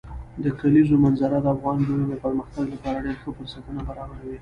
[0.43, 4.37] د کلیزو منظره د افغان نجونو د پرمختګ لپاره ډېر ښه فرصتونه برابروي.